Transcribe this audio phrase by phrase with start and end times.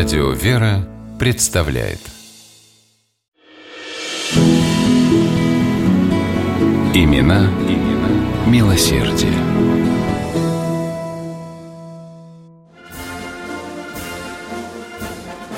[0.00, 2.00] Радио «Вера» представляет
[6.94, 8.08] Имена, имена
[8.46, 9.34] милосердие.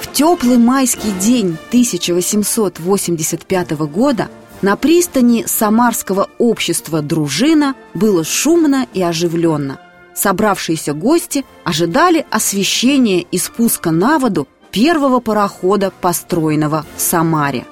[0.01, 4.29] В теплый майский день 1885 года
[4.61, 9.79] на пристани Самарского общества «Дружина» было шумно и оживленно.
[10.15, 17.65] Собравшиеся гости ожидали освещения и спуска на воду первого парохода, построенного в Самаре.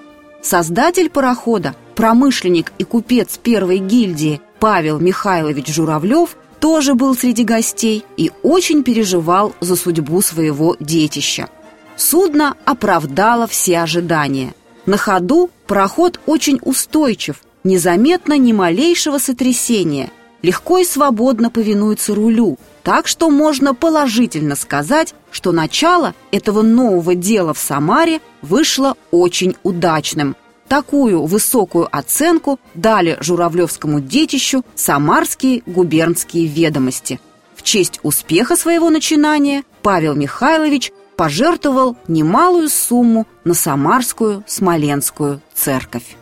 [0.43, 8.31] Создатель парохода, промышленник и купец первой гильдии Павел Михайлович Журавлев тоже был среди гостей и
[8.43, 11.49] очень переживал за судьбу своего детища.
[11.97, 14.55] Судно оправдало все ожидания.
[14.87, 20.11] На ходу пароход очень устойчив, незаметно ни малейшего сотрясения,
[20.43, 27.55] легко и свободно повинуется рулю, так что можно положительно сказать, что начало этого нового дела
[27.55, 30.37] в Самаре вышло очень удачным.
[30.69, 37.21] Такую высокую оценку дали журавлевскому детищу самарские губернские ведомости.
[37.57, 46.17] В честь успеха своего начинания Павел Михайлович пожертвовал немалую сумму на Самарскую Смоленскую церковь.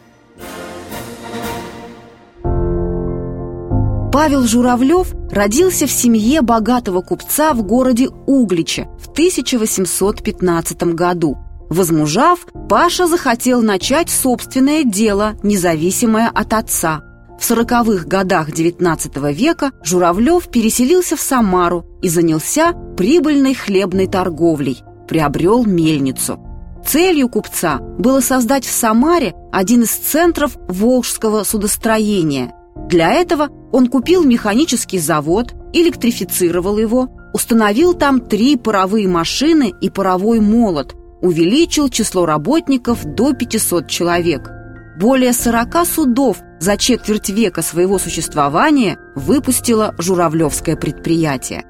[4.19, 11.39] Павел Журавлев родился в семье богатого купца в городе Угличе в 1815 году.
[11.71, 17.05] Возмужав, Паша захотел начать собственное дело, независимое от отца.
[17.39, 25.65] В сороковых годах XIX века Журавлев переселился в Самару и занялся прибыльной хлебной торговлей, приобрел
[25.65, 26.41] мельницу.
[26.85, 32.53] Целью купца было создать в Самаре один из центров волжского судостроения.
[32.89, 40.41] Для этого он купил механический завод, электрифицировал его, установил там три паровые машины и паровой
[40.41, 44.51] молот, увеличил число работников до 500 человек.
[44.99, 51.65] Более 40 судов за четверть века своего существования выпустило Журавлевское предприятие.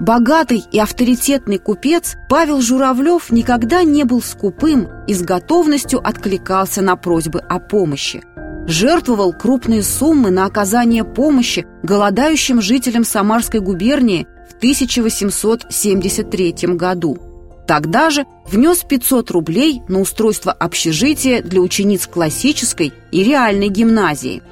[0.00, 6.96] Богатый и авторитетный купец Павел Журавлев никогда не был скупым и с готовностью откликался на
[6.96, 8.22] просьбы о помощи.
[8.66, 17.18] Жертвовал крупные суммы на оказание помощи голодающим жителям Самарской губернии в 1873 году.
[17.66, 24.42] Тогда же внес 500 рублей на устройство общежития для учениц классической и реальной гимназии.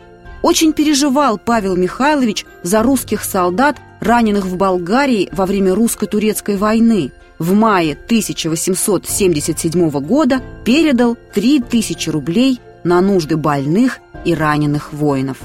[0.42, 7.54] Очень переживал Павел Михайлович за русских солдат, раненых в Болгарии во время русско-турецкой войны, в
[7.54, 15.38] мае 1877 года передал 3000 рублей на нужды больных и раненых воинов.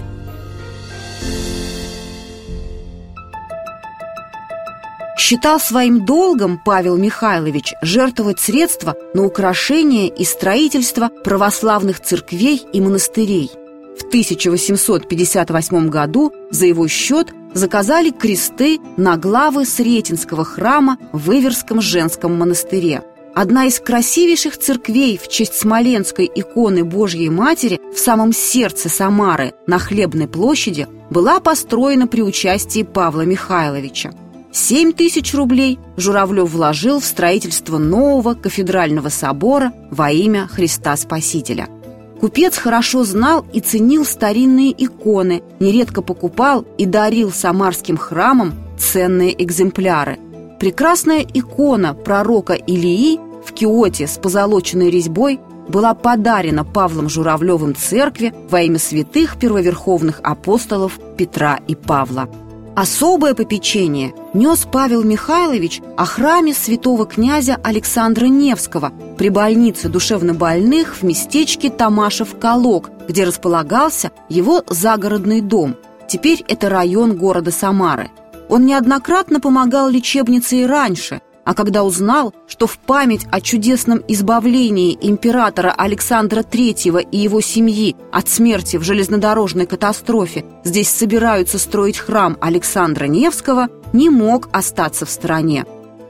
[5.18, 13.52] Считал своим долгом Павел Михайлович жертвовать средства на украшение и строительство православных церквей и монастырей–
[13.98, 22.38] в 1858 году за его счет заказали кресты на главы Сретенского храма в Иверском женском
[22.38, 23.04] монастыре.
[23.36, 29.80] Одна из красивейших церквей в честь Смоленской иконы Божьей Матери в самом сердце Самары на
[29.80, 34.12] Хлебной площади была построена при участии Павла Михайловича.
[34.52, 41.68] 7 тысяч рублей Журавлев вложил в строительство нового кафедрального собора во имя Христа Спасителя–
[42.24, 50.20] Купец хорошо знал и ценил старинные иконы, нередко покупал и дарил самарским храмам ценные экземпляры.
[50.64, 58.62] Прекрасная икона пророка Илии в Киоте с позолоченной резьбой была подарена Павлом Журавлевым церкви во
[58.62, 62.30] имя святых первоверховных апостолов Петра и Павла.
[62.78, 71.04] Особое попечение нес Павел Михайлович о храме святого князя Александра Невского при больнице душевнобольных в
[71.04, 75.76] местечке Тамашев-Колок, где располагался его загородный дом.
[76.08, 78.12] Теперь это район города Самары.
[78.50, 84.98] Он неоднократно помогал лечебнице и раньше– а когда узнал, что в память о чудесном избавлении
[85.02, 92.38] императора Александра III и его семьи от смерти в железнодорожной катастрофе здесь собираются строить храм
[92.40, 95.66] Александра Невского, не мог остаться в стороне.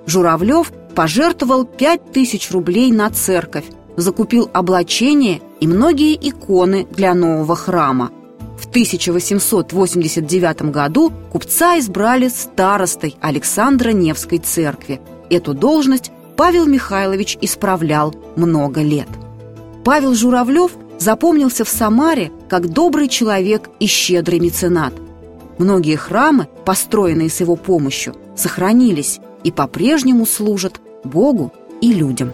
[0.06, 3.66] Журавлев пожертвовал 5000 рублей на церковь,
[3.98, 8.12] закупил облачение и многие иконы для нового храма.
[8.58, 15.00] В 1889 году купца избрали старостой Александра Невской церкви–
[15.34, 19.08] Эту должность Павел Михайлович исправлял много лет.
[19.84, 24.94] Павел Журавлев запомнился в Самаре как добрый человек и щедрый меценат.
[25.58, 31.52] Многие храмы, построенные с его помощью, сохранились и по-прежнему служат Богу
[31.82, 32.34] и людям.